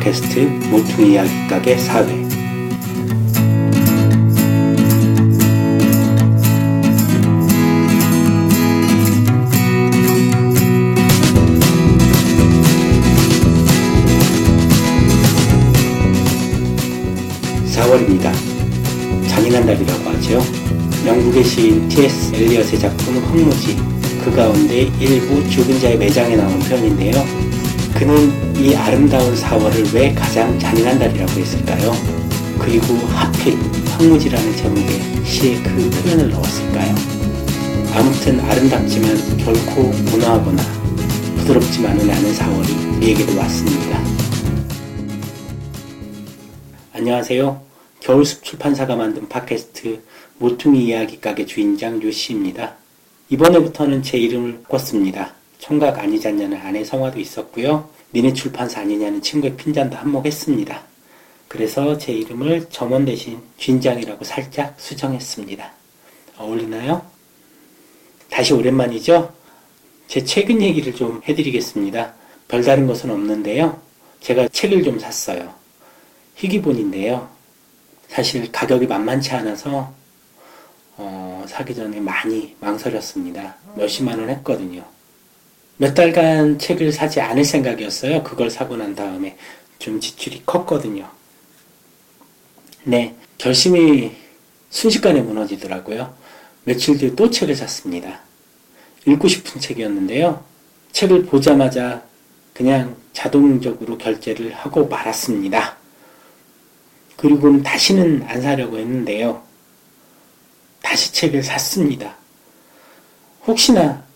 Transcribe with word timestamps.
팟캐스트 0.00 0.40
모퉁이 0.70 1.12
이야기 1.12 1.30
가게 1.48 1.76
사회 1.76 2.06
(4월입니다) 17.66 18.32
잔인한 19.28 19.66
달이라고 19.66 20.10
하죠 20.10 20.42
영국의 21.06 21.44
시인 21.44 21.88
T.S. 21.88 22.34
엘리엇의 22.34 22.78
작품 22.78 23.18
황무지 23.18 23.76
그 24.24 24.34
가운데 24.34 24.90
일부 24.98 25.48
죽은 25.50 25.78
자의 25.80 25.96
매장에 25.98 26.36
나온 26.36 26.58
표현인데요. 26.60 27.59
그는 28.00 28.56
이 28.56 28.74
아름다운 28.74 29.34
4월을 29.34 29.94
왜 29.94 30.14
가장 30.14 30.58
잔인한 30.58 30.98
달이라고 30.98 31.32
했을까요? 31.32 31.92
그리고 32.58 32.94
하필 33.08 33.58
황무지라는 33.90 34.56
제목의 34.56 35.26
시에 35.26 35.62
그 35.62 35.90
표현을 35.90 36.30
넣었을까요? 36.30 36.94
아무튼 37.92 38.40
아름답지만 38.40 39.36
결코 39.44 39.92
온화하거나 40.14 40.62
부드럽지만은 41.40 42.08
않은 42.08 42.32
4월이 42.32 42.96
우리에게도 42.96 43.36
왔습니다. 43.38 44.02
안녕하세요. 46.94 47.60
겨울숲 48.00 48.44
출판사가 48.44 48.96
만든 48.96 49.28
팟캐스트 49.28 50.00
모퉁이 50.38 50.86
이야기 50.86 51.20
가게 51.20 51.44
주인장 51.44 52.02
요시입니다. 52.02 52.76
이번에부터는 53.28 54.02
제 54.02 54.16
이름을 54.16 54.62
바꿨습니다. 54.62 55.39
총각 55.60 55.98
아니잖냐는 55.98 56.56
아내 56.56 56.82
성화도 56.82 57.20
있었고요. 57.20 57.88
니네 58.12 58.32
출판사 58.32 58.80
아니냐는 58.80 59.22
친구의 59.22 59.56
핀잔도 59.56 59.96
한몫했습니다. 59.96 60.82
그래서 61.46 61.96
제 61.98 62.12
이름을 62.12 62.68
점원 62.70 63.04
대신 63.04 63.40
주인장이라고 63.56 64.24
살짝 64.24 64.74
수정했습니다. 64.78 65.70
어울리나요? 66.38 67.04
다시 68.30 68.52
오랜만이죠? 68.54 69.32
제 70.08 70.24
최근 70.24 70.60
얘기를 70.62 70.94
좀 70.94 71.20
해드리겠습니다. 71.28 72.14
별다른 72.48 72.86
것은 72.86 73.10
없는데요. 73.10 73.80
제가 74.20 74.48
책을 74.48 74.82
좀 74.82 74.98
샀어요. 74.98 75.52
희귀본인데요. 76.36 77.28
사실 78.08 78.50
가격이 78.50 78.86
만만치 78.86 79.30
않아서 79.32 79.92
어, 80.96 81.44
사기 81.46 81.74
전에 81.74 82.00
많이 82.00 82.56
망설였습니다. 82.60 83.56
몇십만 83.76 84.18
원 84.18 84.30
했거든요. 84.30 84.84
몇 85.80 85.94
달간 85.94 86.58
책을 86.58 86.92
사지 86.92 87.22
않을 87.22 87.42
생각이었어요. 87.42 88.22
그걸 88.22 88.50
사고 88.50 88.76
난 88.76 88.94
다음에 88.94 89.38
좀 89.78 89.98
지출이 89.98 90.42
컸거든요. 90.44 91.08
네, 92.84 93.16
결심이 93.38 94.14
순식간에 94.68 95.22
무너지더라고요. 95.22 96.14
며칠 96.64 96.98
뒤에 96.98 97.14
또 97.14 97.30
책을 97.30 97.56
샀습니다. 97.56 98.20
읽고 99.06 99.26
싶은 99.26 99.58
책이었는데요. 99.58 100.44
책을 100.92 101.24
보자마자 101.24 102.02
그냥 102.52 102.94
자동적으로 103.14 103.96
결제를 103.96 104.52
하고 104.52 104.86
말았습니다. 104.86 105.78
그리고는 107.16 107.62
다시는 107.62 108.24
안 108.28 108.42
사려고 108.42 108.76
했는데요. 108.76 109.42
다시 110.82 111.10
책을 111.14 111.42
샀습니다. 111.42 112.16
혹시나 113.46 114.09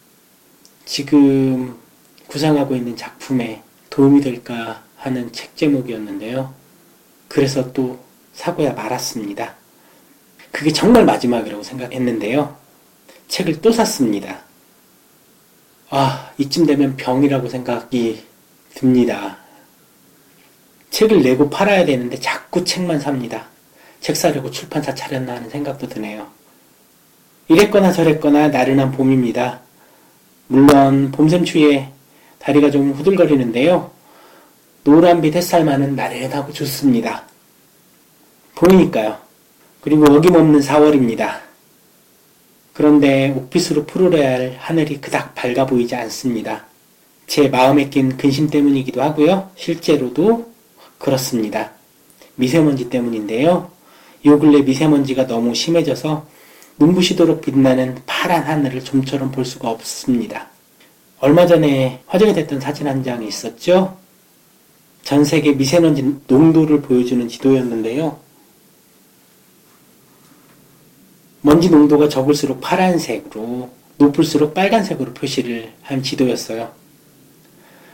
지금 0.85 1.79
구상하고 2.27 2.75
있는 2.77 2.97
작품에 2.97 3.63
도움이 3.91 4.21
될까 4.21 4.83
하는 4.97 5.31
책 5.33 5.57
제목이었는데요. 5.57 6.53
그래서 7.29 7.73
또 7.73 7.99
사고야 8.33 8.73
말았습니다. 8.73 9.55
그게 10.51 10.73
정말 10.73 11.05
마지막이라고 11.05 11.63
생각했는데요. 11.63 12.57
책을 13.29 13.61
또 13.61 13.73
샀습니다. 13.73 14.43
아, 15.91 16.33
이쯤 16.39 16.67
되면 16.67 16.97
병이라고 16.97 17.49
생각이 17.49 18.25
듭니다. 18.75 19.39
책을 20.91 21.23
내고 21.23 21.51
팔아야 21.51 21.85
되는데 21.85 22.19
자꾸 22.21 22.65
책만 22.65 23.01
삽니다. 23.01 23.47
책 24.01 24.17
사려고 24.17 24.51
출판사 24.51 24.95
차렸나 24.95 25.37
하는 25.37 25.51
생각도 25.51 25.89
드네요. 25.89 26.29
이랬거나 27.49 27.93
저랬거나 27.93 28.49
나른한 28.49 28.93
봄입니다. 28.93 29.64
물론 30.47 31.11
봄샘추위에 31.13 31.89
다리가 32.39 32.71
좀 32.71 32.93
후들거리는데요. 32.93 33.91
노란빛 34.85 35.35
햇살만은 35.35 35.97
나른하고 35.97 36.53
좋습니다. 36.53 37.25
봄이니까요. 38.55 39.17
그리고 39.81 40.05
어김없는 40.13 40.61
4월입니다. 40.61 41.41
그런데 42.75 43.33
옥빛으로 43.37 43.87
푸르러야 43.87 44.33
할 44.33 44.57
하늘이 44.59 45.01
그닥 45.01 45.35
밝아 45.35 45.67
보이지 45.67 45.95
않습니다. 45.95 46.67
제 47.27 47.49
마음에 47.49 47.89
낀 47.89 48.17
근심 48.17 48.51
때문이기도 48.51 49.03
하고요. 49.03 49.51
실제로도 49.57 50.53
그렇습니다. 50.99 51.73
미세먼지 52.35 52.91
때문인데요. 52.91 53.71
요 54.27 54.39
근래 54.39 54.61
미세먼지가 54.63 55.27
너무 55.27 55.55
심해져서 55.55 56.27
눈부시도록 56.79 57.43
빛나는 57.43 57.99
파란 58.07 58.43
하늘을 58.43 58.83
좀처럼 58.85 59.31
볼 59.31 59.45
수가 59.45 59.71
없습니다. 59.71 60.49
얼마 61.21 61.47
전에 61.47 62.03
화제가 62.07 62.33
됐던 62.35 62.61
사진 62.61 62.87
한 62.87 63.03
장이 63.03 63.27
있었죠? 63.29 63.97
전 65.03 65.25
세계 65.25 65.53
미세먼지 65.53 66.17
농도를 66.27 66.83
보여주는 66.83 67.29
지도였는데요. 67.29 68.19
먼지 71.43 71.69
농도가 71.69 72.09
적을수록 72.09 72.61
파란색으로, 72.61 73.71
높을수록 73.99 74.55
빨간색으로 74.55 75.13
표시를 75.13 75.73
한 75.83 76.03
지도였어요. 76.03 76.73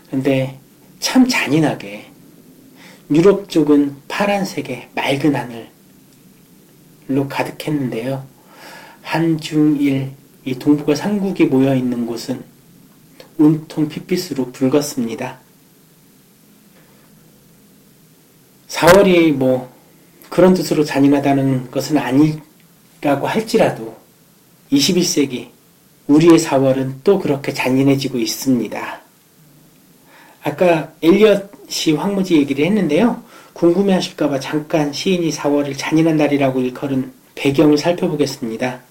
근데 0.08 0.58
참 1.00 1.28
잔인하게 1.28 2.06
유럽 3.10 3.48
쪽은 3.48 3.96
파란색의 4.06 4.90
맑은 4.94 5.34
하늘로 7.08 7.28
가득했는데요. 7.28 8.29
한중일 9.10 10.12
이 10.44 10.54
동북아 10.54 10.94
삼국이 10.94 11.46
모여 11.46 11.74
있는 11.74 12.06
곳은 12.06 12.44
온통 13.38 13.88
핏빛으로 13.88 14.52
붉었습니다. 14.52 15.40
4월이 18.68 19.32
뭐 19.32 19.68
그런 20.28 20.54
뜻으로 20.54 20.84
잔인하다는 20.84 21.72
것은 21.72 21.98
아니라고 21.98 23.26
할지라도 23.26 23.96
21세기 24.70 25.48
우리의 26.06 26.38
4월은 26.38 27.00
또 27.02 27.18
그렇게 27.18 27.52
잔인해지고 27.52 28.16
있습니다. 28.16 29.00
아까 30.44 30.92
엘리엇이 31.02 31.94
황무지 31.94 32.36
얘기를 32.36 32.64
했는데요. 32.64 33.24
궁금해 33.54 33.94
하실까봐 33.94 34.38
잠깐 34.38 34.92
시인이 34.92 35.30
4월을 35.32 35.76
잔인한 35.76 36.16
날이라고 36.16 36.60
일컬은 36.60 37.12
배경을 37.34 37.76
살펴보겠습니다. 37.76 38.89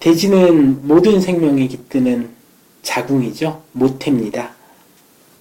돼지는 0.00 0.86
모든 0.86 1.20
생명이 1.20 1.68
깃드는 1.68 2.30
자궁이죠. 2.82 3.62
모태입니다. 3.72 4.54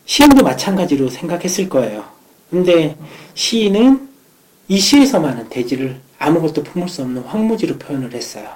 시인도 0.06 0.44
마찬가지로 0.44 1.10
생각했을 1.10 1.70
거예요. 1.70 2.06
근데 2.50 2.96
시인은 3.34 4.08
이 4.68 4.80
시에서만은 4.80 5.50
돼지를 5.50 6.00
아무것도 6.18 6.64
품을 6.64 6.90
수 6.90 7.02
없는 7.02 7.24
황무지로 7.24 7.78
표현을 7.78 8.14
했어요. 8.14 8.50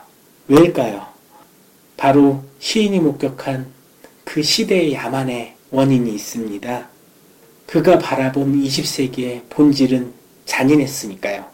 왜일까요? 0.48 1.06
바로 1.98 2.44
시인이 2.60 3.00
목격한 3.00 3.68
그 4.24 4.42
시대의 4.42 4.94
야만의 4.94 5.56
원인이 5.72 6.14
있습니다. 6.14 6.90
그가 7.68 8.00
바라본 8.00 8.64
20세기의 8.64 9.42
본질은 9.50 10.14
잔인했으니까요. 10.46 11.46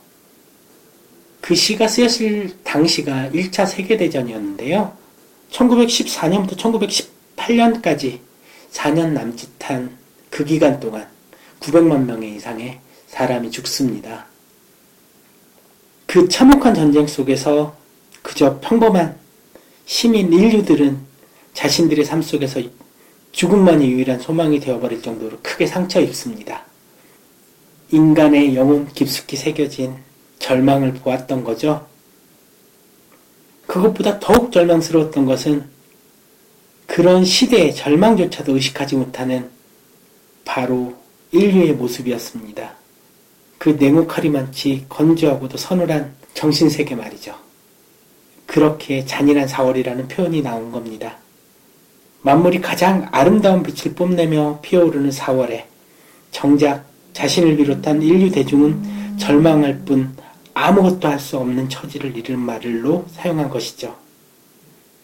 그 1.46 1.54
시가 1.54 1.88
쓰였을 1.88 2.58
당시가 2.64 3.30
1차 3.30 3.68
세계대전이었는데요. 3.68 4.98
1914년부터 5.52 6.58
1918년까지 7.38 8.18
4년 8.72 9.10
남짓한 9.10 9.96
그 10.32 10.44
기간 10.44 10.80
동안 10.80 11.08
900만 11.60 12.06
명의 12.06 12.36
이상의 12.36 12.80
사람이 13.06 13.52
죽습니다. 13.52 14.26
그 16.08 16.28
참혹한 16.28 16.74
전쟁 16.74 17.06
속에서 17.06 17.78
그저 18.24 18.60
평범한 18.60 19.16
시민 19.86 20.34
인류들은 20.34 20.98
자신들의 21.54 22.06
삶 22.06 22.24
속에서 22.24 22.60
죽음만이 23.34 23.88
유일한 23.92 24.20
소망이 24.20 24.60
되어버릴 24.60 25.04
정도로 25.04 25.38
크게 25.44 25.68
상처 25.68 26.02
입습니다. 26.02 26.66
인간의 27.92 28.56
영혼 28.56 28.88
깊숙이 28.88 29.36
새겨진 29.36 30.15
절망을 30.40 30.94
보았던 30.94 31.44
거죠. 31.44 31.86
그것보다 33.68 34.20
더욱 34.20 34.52
절망스러웠던 34.52 35.26
것은 35.26 35.66
그런 36.88 37.26
시대의 37.26 37.76
절망조차도 37.76 38.54
의식하지 38.54 38.96
못하는 38.96 39.50
바로 40.46 40.96
인류의 41.32 41.74
모습이었습니다. 41.74 42.74
그 43.58 43.70
냉혹하리만치 43.70 44.86
건조하고도 44.88 45.58
서늘한 45.58 46.14
정신세계 46.36 46.96
말이죠. 46.96 47.36
그렇게 48.46 49.06
잔인한 49.06 49.48
4월이라는 49.48 50.08
표현이 50.08 50.42
나온 50.42 50.72
겁니다. 50.72 51.18
만물이 52.22 52.62
가장 52.62 53.08
아름다운 53.12 53.64
빛을 53.64 53.96
뽐내며 53.96 54.60
피어오르는 54.62 55.10
4월에 55.10 55.64
정작 56.32 56.86
자신을 57.14 57.58
비롯한 57.58 58.02
인류 58.02 58.30
대중은 58.30 59.18
절망할 59.18 59.80
뿐 59.86 60.16
아무것도 60.56 61.08
할 61.10 61.20
수 61.20 61.38
없는 61.38 61.70
처지를 61.70 62.16
이른 62.18 62.40
말로 62.40 63.06
사용한 63.12 63.50
것이죠. 63.50 63.96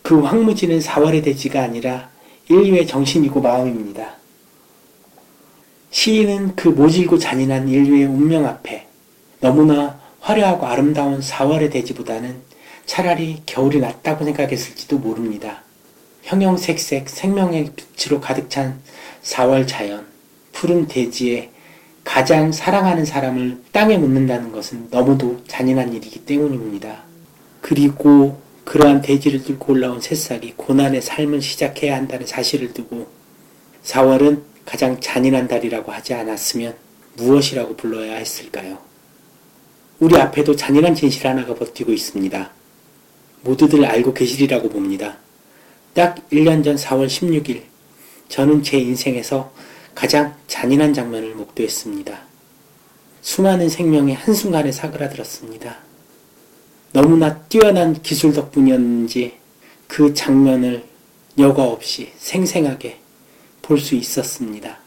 그 0.01 0.21
황무지는 0.21 0.80
4월의 0.80 1.24
대지가 1.24 1.62
아니라 1.62 2.09
인류의 2.48 2.88
정신이고 2.88 3.42
마음입니다. 3.42 4.15
시인은 5.92 6.56
그 6.56 6.69
모질고 6.69 7.19
잔인한 7.19 7.68
인류의 7.68 8.06
운명 8.06 8.45
앞에 8.45 8.88
너무나 9.42 10.00
화려하고 10.21 10.65
아름다운 10.68 11.19
4월의 11.19 11.71
대지보다는 11.71 12.42
차라리 12.86 13.42
겨울이 13.45 13.80
낫다고 13.80 14.24
생각했을지도 14.24 15.00
모릅니다. 15.00 15.63
형형색색 16.24 17.09
생명의 17.09 17.74
빛으로 17.75 18.21
가득 18.21 18.50
찬 18.50 18.81
4월 19.24 19.68
자연, 19.68 20.07
푸른 20.53 20.88
대지에 20.88 21.50
가장 22.13 22.52
사랑하는 22.52 23.06
사람을 23.06 23.62
땅에 23.72 23.98
묻는다는 23.98 24.52
것은 24.52 24.90
너무도 24.92 25.46
잔인한 25.48 25.94
일이기 25.94 26.25
때문입니다. 26.25 27.04
그리고 27.62 28.42
그러한 28.66 29.02
대지를 29.02 29.46
뚫고 29.46 29.72
올라온 29.72 30.02
새싹이 30.02 30.56
고난의 30.58 31.02
삶을 31.02 31.42
시작해야 31.42 31.96
한다는 31.96 32.28
사실을 32.28 32.74
두고 32.74 33.08
4월은 33.86 34.42
가장 34.66 35.00
잔인한 35.00 35.48
달이라고 35.48 35.94
하지 35.94 36.13
않았으면 36.13 36.75
무엇이라고 37.16 37.78
불러야 37.78 38.18
했을까요? 38.18 38.80
우리 40.02 40.18
앞에도 40.18 40.54
잔인한 40.54 40.94
진실 40.94 41.25
하나가 41.25 41.56
버티고 41.56 41.94
있습니다. 41.94 42.52
모두들 43.44 43.86
알고 43.86 44.13
계시리라고 44.13 44.68
봅니다. 44.68 45.16
딱 45.94 46.18
1년 46.30 46.62
전 46.62 46.75
4월 46.75 47.08
16일, 47.08 47.62
저는 48.28 48.63
제 48.63 48.80
인생에서 48.80 49.54
가장 49.95 50.35
잔인한 50.47 50.93
장면을 50.93 51.35
목도했습니다. 51.35 52.19
수많은 53.21 53.69
생명이 53.69 54.13
한순간에 54.13 54.71
사그라들었습니다. 54.71 55.77
너무나 56.93 57.38
뛰어난 57.43 58.01
기술 58.01 58.33
덕분이었는지 58.33 59.38
그 59.88 60.13
장면을 60.13 60.83
여과 61.38 61.63
없이 61.63 62.11
생생하게 62.17 62.99
볼 63.61 63.79
수 63.79 63.95
있었습니다. 63.95 64.79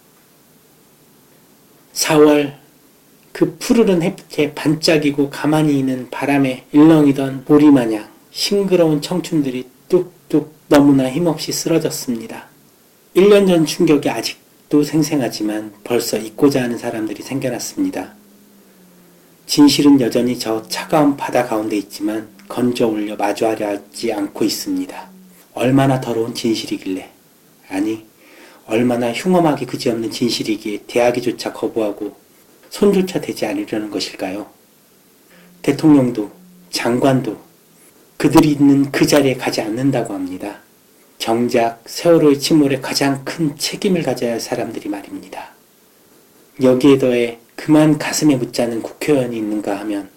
4월 1.95 2.55
그 3.33 3.57
푸르른 3.59 4.03
햇빛에 4.03 4.55
반짝이고 4.55 5.31
가만히 5.31 5.79
있는 5.79 6.11
바람에 6.11 6.67
일렁이던 6.73 7.45
보리 7.47 7.71
마냥 7.71 8.09
싱그러운 8.31 9.01
청춘들이 9.01 9.69
뚝뚝 9.89 10.55
너무나 10.69 11.11
힘없이 11.11 11.53
쓰러졌습니다. 11.53 12.47
1년 13.17 13.47
전 13.47 13.65
충격이 13.65 14.11
아직 14.11 14.39
도 14.75 14.83
생생하지만 14.83 15.73
벌써 15.85 16.19
잊고자 16.19 16.65
하는 16.65 16.77
사람들이 16.77 17.23
생겨났습니다. 17.23 18.13
진실은 19.47 20.01
여전히 20.01 20.37
저 20.37 20.67
차가운 20.67 21.17
바다 21.17 21.45
가운데 21.47 21.77
있지만 21.77 22.29
건져 22.49 22.89
올려 22.89 23.15
마주하려 23.15 23.69
하지 23.69 24.13
않고 24.13 24.45
있습니다. 24.45 25.09
얼마나 25.53 26.01
더러운 26.01 26.35
진실이길래, 26.35 27.09
아니, 27.69 28.05
얼마나 28.67 29.13
흉엄하게 29.13 29.67
그지없는 29.67 30.11
진실이기에 30.11 30.81
대하기조차 30.89 31.53
거부하고 31.53 32.17
손조차 32.69 33.21
대지 33.21 33.47
않으려는 33.47 33.91
것일까요? 33.93 34.49
대통령도, 35.63 36.33
장관도 36.71 37.39
그들이 38.17 38.51
있는 38.51 38.91
그 38.91 39.07
자리에 39.07 39.37
가지 39.37 39.61
않는다고 39.61 40.15
합니다. 40.15 40.64
정작 41.25 41.83
세월호의 41.87 42.39
침몰에 42.39 42.83
가장 42.83 43.25
큰 43.25 43.57
책임을 43.57 44.03
가져야 44.03 44.33
할 44.33 44.41
사람들이 44.41 44.91
말입니다. 44.91 45.53
여기에 46.63 46.99
더해 46.99 47.39
그만 47.57 47.97
가슴에 47.97 48.37
묻자는 48.37 48.83
국회의원이 48.83 49.35
있는가 49.35 49.79
하면 49.81 50.11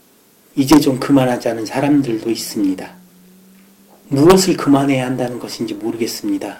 이제 0.57 0.77
좀 0.81 1.00
그만하자는 1.00 1.65
사람들도 1.65 2.30
있습니다. 2.30 2.94
무엇을 4.09 4.57
그만해야 4.57 5.06
한다는 5.06 5.39
것인지 5.39 5.75
모르겠습니다. 5.75 6.57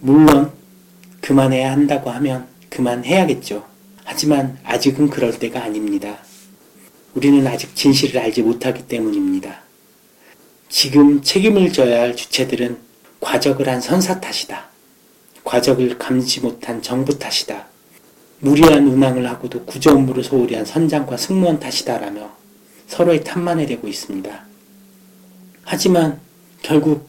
물론 0.00 0.52
그만해야 1.22 1.72
한다고 1.72 2.10
하면 2.10 2.48
그만해야겠죠. 2.68 3.64
하지만 4.04 4.58
아직은 4.62 5.08
그럴 5.08 5.38
때가 5.38 5.64
아닙니다. 5.64 6.18
우리는 7.14 7.46
아직 7.46 7.74
진실을 7.74 8.20
알지 8.20 8.42
못하기 8.42 8.88
때문입니다. 8.88 9.64
지금 10.74 11.22
책임을 11.22 11.72
져야 11.72 12.00
할 12.00 12.16
주체들은 12.16 12.76
과적을 13.20 13.68
한 13.68 13.80
선사 13.80 14.20
탓이다. 14.20 14.70
과적을 15.44 15.98
감지 15.98 16.40
못한 16.40 16.82
정부 16.82 17.16
탓이다. 17.16 17.66
무리한 18.40 18.88
운항을 18.88 19.24
하고도 19.24 19.66
구조 19.66 19.92
업무를 19.92 20.24
소홀히 20.24 20.56
한 20.56 20.64
선장과 20.64 21.16
승무원 21.16 21.60
탓이다라며 21.60 22.28
서로의 22.88 23.22
탓만을 23.22 23.66
대고 23.66 23.86
있습니다. 23.86 24.46
하지만 25.62 26.18
결국 26.60 27.08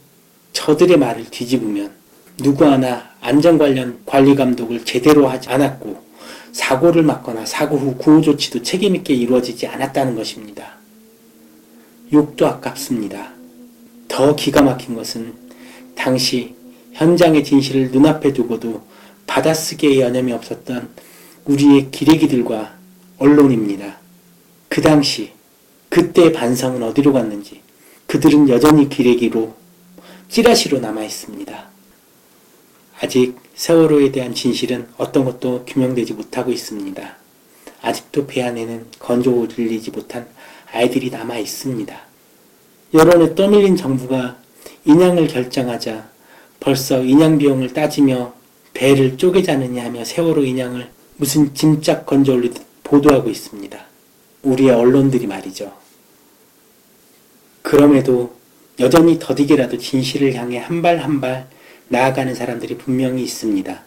저들의 0.52 0.96
말을 0.96 1.24
뒤집으면 1.24 1.90
누구 2.38 2.66
하나 2.66 3.10
안전 3.20 3.58
관련 3.58 4.00
관리 4.06 4.36
감독을 4.36 4.84
제대로 4.84 5.26
하지 5.26 5.48
않았고 5.48 6.04
사고를 6.52 7.02
막거나 7.02 7.44
사고 7.44 7.76
후 7.76 7.96
구호 7.96 8.20
조치도 8.20 8.62
책임있게 8.62 9.12
이루어지지 9.12 9.66
않았다는 9.66 10.14
것입니다. 10.14 10.76
욕도 12.12 12.46
아깝습니다. 12.46 13.35
더 14.08 14.34
기가 14.36 14.62
막힌 14.62 14.94
것은 14.94 15.34
당시 15.94 16.54
현장의 16.92 17.44
진실을 17.44 17.90
눈앞에 17.90 18.32
두고도 18.32 18.82
받아쓰기에 19.26 20.00
여념이 20.00 20.32
없었던 20.32 20.88
우리의 21.44 21.90
기레기들과 21.90 22.76
언론입니다. 23.18 23.98
그 24.68 24.80
당시, 24.80 25.32
그때의 25.88 26.32
반성은 26.32 26.82
어디로 26.82 27.12
갔는지 27.12 27.62
그들은 28.06 28.48
여전히 28.48 28.88
기레기로 28.88 29.54
찌라시로 30.28 30.80
남아 30.80 31.04
있습니다. 31.04 31.68
아직 33.00 33.36
세월호에 33.54 34.12
대한 34.12 34.34
진실은 34.34 34.86
어떤 34.96 35.24
것도 35.24 35.64
규명되지 35.66 36.14
못하고 36.14 36.50
있습니다. 36.50 37.16
아직도 37.82 38.26
배 38.26 38.42
안에는 38.42 38.86
건조 38.98 39.48
들리지 39.48 39.90
못한 39.90 40.26
아이들이 40.72 41.10
남아 41.10 41.38
있습니다. 41.38 42.05
여론에 42.94 43.34
떠밀린 43.34 43.76
정부가 43.76 44.36
인양을 44.84 45.26
결정하자 45.28 46.08
벌써 46.60 47.02
인양 47.02 47.38
비용을 47.38 47.72
따지며 47.72 48.34
배를 48.74 49.16
쪼개자느냐 49.18 49.84
하며 49.84 50.04
세월호 50.04 50.44
인양을 50.44 50.88
무슨 51.16 51.54
짐짝 51.54 52.06
건져 52.06 52.34
올리듯 52.34 52.62
보도하고 52.84 53.30
있습니다. 53.30 53.78
우리의 54.42 54.70
언론들이 54.70 55.26
말이죠. 55.26 55.72
그럼에도 57.62 58.36
여전히 58.78 59.18
더디게라도 59.18 59.78
진실을 59.78 60.34
향해 60.34 60.58
한 60.58 60.82
발 60.82 60.98
한 61.00 61.20
발 61.20 61.48
나아가는 61.88 62.34
사람들이 62.34 62.76
분명히 62.78 63.22
있습니다. 63.22 63.82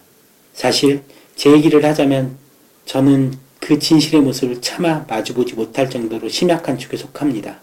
사실 0.54 1.04
제 1.36 1.52
얘기를 1.52 1.84
하자면 1.86 2.38
저는 2.86 3.34
그 3.60 3.78
진실의 3.78 4.22
모습을 4.22 4.62
차마 4.62 5.06
마주보지 5.08 5.54
못할 5.54 5.90
정도로 5.90 6.28
심약한 6.30 6.78
축에 6.78 6.98
속합니다. 6.98 7.60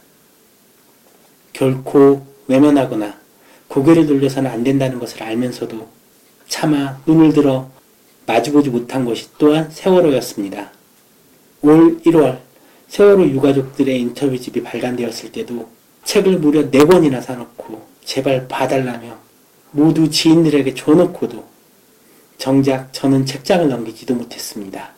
결코 1.57 2.27
외면하거나 2.49 3.19
고개를 3.69 4.07
돌려서는 4.07 4.51
안 4.51 4.63
된다는 4.63 4.99
것을 4.99 5.23
알면서도 5.23 5.89
차마 6.49 7.01
눈을 7.07 7.33
들어 7.33 7.71
마주보지 8.27 8.69
못한 8.69 9.07
것이 9.07 9.29
또한 9.39 9.71
세월호였습니다. 9.71 10.71
올 11.63 11.99
1월 12.03 12.41
세월호 12.89 13.27
유가족들의 13.29 13.99
인터뷰집이 14.01 14.63
발간되었을 14.63 15.33
때도 15.33 15.69
책을 16.05 16.39
무려 16.39 16.71
4권이나 16.71 17.23
사놓고 17.23 17.87
제발 18.05 18.47
봐달라며 18.49 19.17
모두 19.71 20.11
지인들에게 20.11 20.75
줘놓고도 20.75 21.43
정작 22.37 22.93
저는 22.93 23.25
책장을 23.25 23.67
넘기지도 23.67 24.15
못했습니다. 24.15 24.91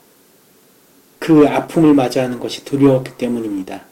그 1.21 1.47
아픔을 1.47 1.95
마주하는 1.95 2.41
것이 2.41 2.65
두려웠기 2.65 3.13
때문입니다. 3.17 3.83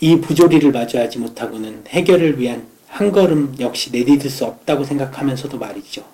이 0.00 0.20
부조리를 0.20 0.70
마주하지 0.70 1.18
못하고는 1.18 1.84
해결을 1.88 2.38
위한 2.38 2.66
한 2.86 3.10
걸음 3.10 3.54
역시 3.58 3.90
내디딜 3.90 4.30
수 4.30 4.44
없다고 4.44 4.84
생각하면서도 4.84 5.58
말이죠. 5.58 6.04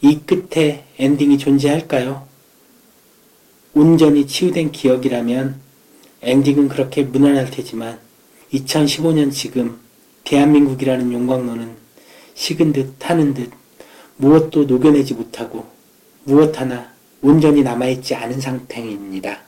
이 0.00 0.20
끝에 0.20 0.84
엔딩이 0.98 1.38
존재할까요? 1.38 2.26
온전히 3.74 4.26
치유된 4.26 4.72
기억이라면 4.72 5.60
엔딩은 6.22 6.68
그렇게 6.68 7.02
무난할 7.02 7.50
테지만 7.50 7.98
2015년 8.52 9.32
지금 9.32 9.78
대한민국이라는 10.24 11.12
용광로는 11.12 11.76
식은 12.34 12.72
듯 12.72 12.94
타는 12.98 13.34
듯 13.34 13.50
무엇도 14.16 14.64
녹여내지 14.64 15.14
못하고 15.14 15.66
무엇 16.24 16.58
하나 16.58 16.92
온전히 17.20 17.62
남아있지 17.62 18.14
않은 18.14 18.40
상태입니다. 18.40 19.40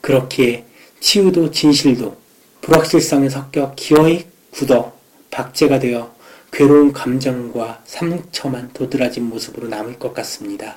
그렇기에 0.00 0.64
치유도 1.00 1.50
진실도 1.50 2.16
불확실성에 2.60 3.28
섞여 3.28 3.72
기어이 3.74 4.24
굳어 4.50 4.96
박제가 5.30 5.78
되어 5.78 6.14
괴로운 6.52 6.92
감정과 6.92 7.82
상처만 7.84 8.72
도드라진 8.72 9.24
모습으로 9.24 9.68
남을 9.68 9.98
것 9.98 10.14
같습니다. 10.14 10.76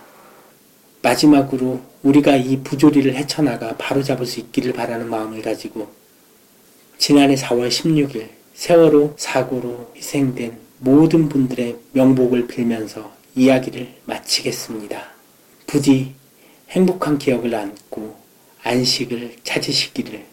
마지막으로 1.01 1.81
우리가 2.03 2.35
이 2.35 2.61
부조리를 2.61 3.15
헤쳐나가 3.15 3.77
바로잡을 3.77 4.25
수 4.25 4.39
있기를 4.41 4.73
바라는 4.73 5.09
마음을 5.09 5.41
가지고 5.41 5.89
지난해 6.97 7.35
4월 7.35 7.69
16일 7.69 8.27
세월호 8.53 9.15
사고로 9.17 9.93
희생된 9.95 10.57
모든 10.79 11.29
분들의 11.29 11.77
명복을 11.93 12.47
빌면서 12.47 13.13
이야기를 13.35 13.95
마치겠습니다. 14.05 15.11
부디 15.65 16.13
행복한 16.69 17.17
기억을 17.17 17.55
안고 17.55 18.17
안식을 18.63 19.37
찾으시기를 19.43 20.25